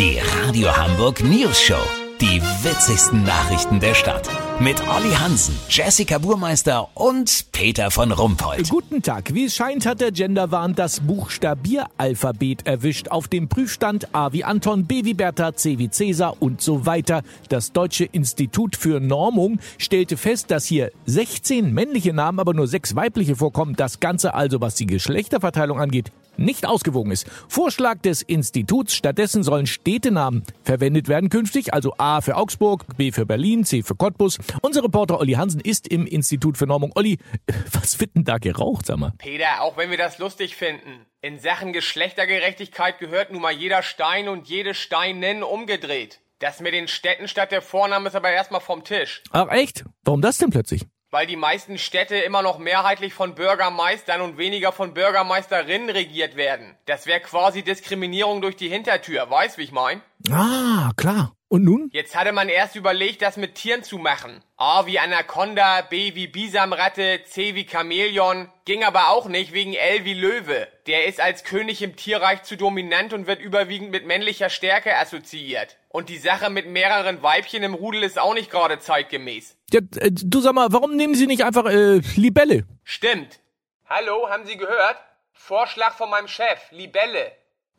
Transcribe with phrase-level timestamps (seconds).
[0.00, 1.82] Die Radio Hamburg News Show.
[2.22, 4.30] Die witzigsten Nachrichten der Stadt.
[4.58, 8.70] Mit Olli Hansen, Jessica Burmeister und Peter von Rumpold.
[8.70, 9.34] Guten Tag.
[9.34, 13.08] Wie es scheint, hat der Genderwahn das Buchstabieralphabet erwischt.
[13.08, 17.20] Auf dem Prüfstand A wie Anton, B wie Bertha, C wie Cäsar und so weiter.
[17.50, 22.96] Das Deutsche Institut für Normung stellte fest, dass hier 16 männliche Namen, aber nur sechs
[22.96, 23.76] weibliche vorkommen.
[23.76, 26.10] Das Ganze also, was die Geschlechterverteilung angeht,
[26.40, 27.28] nicht ausgewogen ist.
[27.48, 33.26] Vorschlag des Instituts, stattdessen sollen Städtenamen verwendet werden künftig, also A für Augsburg, B für
[33.26, 34.38] Berlin, C für Cottbus.
[34.62, 36.92] Unser Reporter Olli Hansen ist im Institut für Normung.
[36.94, 37.18] Olli,
[37.72, 39.12] was wird denn da geraucht, sag mal?
[39.18, 44.28] Peter, auch wenn wir das lustig finden, in Sachen Geschlechtergerechtigkeit gehört nun mal jeder Stein
[44.28, 46.20] und jede Steinin umgedreht.
[46.38, 49.22] Das mit den Städten statt der Vornamen ist aber erstmal vom Tisch.
[49.30, 49.84] Ach echt?
[50.04, 50.86] Warum das denn plötzlich?
[51.10, 56.76] Weil die meisten Städte immer noch mehrheitlich von Bürgermeistern und weniger von Bürgermeisterinnen regiert werden.
[56.86, 60.02] Das wäre quasi Diskriminierung durch die Hintertür, weißt wie ich mein?
[60.30, 61.32] Ah, klar.
[61.50, 61.90] Und nun?
[61.92, 64.40] Jetzt hatte man erst überlegt, das mit Tieren zu machen.
[64.56, 68.48] A wie Anaconda, B wie Bisamratte, C wie Chamäleon.
[68.66, 70.68] Ging aber auch nicht wegen L wie Löwe.
[70.86, 75.76] Der ist als König im Tierreich zu dominant und wird überwiegend mit männlicher Stärke assoziiert.
[75.88, 79.56] Und die Sache mit mehreren Weibchen im Rudel ist auch nicht gerade zeitgemäß.
[79.72, 82.62] Ja, äh, du sag mal, warum nehmen Sie nicht einfach äh, Libelle?
[82.84, 83.40] Stimmt.
[83.88, 84.98] Hallo, haben Sie gehört?
[85.32, 87.32] Vorschlag von meinem Chef, Libelle.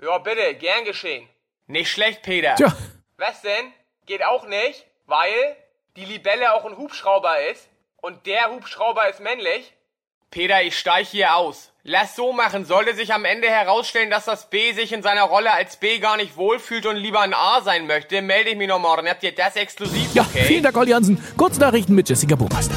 [0.03, 1.25] Ja, bitte, gern geschehen.
[1.67, 2.55] Nicht schlecht, Peter.
[2.55, 2.75] Tja,
[3.21, 3.71] Was denn?
[4.07, 5.55] Geht auch nicht, weil
[5.95, 9.73] die Libelle auch ein Hubschrauber ist und der Hubschrauber ist männlich?
[10.31, 11.71] Peter, ich steig hier aus.
[11.83, 12.65] Lass so machen.
[12.65, 16.17] Sollte sich am Ende herausstellen, dass das B sich in seiner Rolle als B gar
[16.17, 19.07] nicht wohlfühlt und lieber ein A sein möchte, melde ich mich noch morgen.
[19.07, 20.15] Habt ihr das exklusiv?
[20.15, 20.45] ja, okay?
[20.45, 21.23] vielen Dank, Olli Hansen.
[21.37, 22.73] Kurznachrichten mit Jessica Burmeister.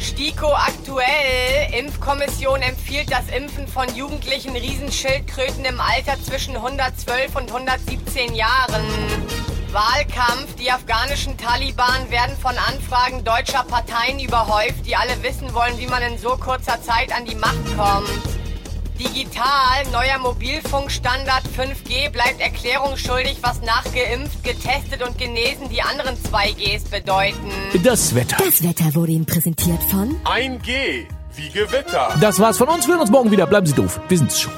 [0.00, 1.72] STIKO aktuell.
[1.78, 8.82] Impfkommission empfiehlt das Impfen von jugendlichen Riesenschildkröten im Alter zwischen 112 und 117 Jahren.
[9.72, 10.54] Wahlkampf.
[10.56, 16.02] Die afghanischen Taliban werden von Anfragen deutscher Parteien überhäuft, die alle wissen wollen, wie man
[16.02, 18.38] in so kurzer Zeit an die Macht kommt.
[18.98, 27.52] Digital, neuer Mobilfunkstandard 5G bleibt erklärungsschuldig, was nachgeimpft, getestet und genesen die anderen 2Gs bedeuten.
[27.84, 28.36] Das Wetter.
[28.44, 31.06] Das Wetter wurde Ihnen präsentiert von 1G
[31.36, 32.12] wie Gewitter.
[32.20, 32.86] Das war's von uns.
[32.86, 33.46] Wir hören uns morgen wieder.
[33.46, 34.00] Bleiben Sie doof.
[34.08, 34.52] Wir sind's schon.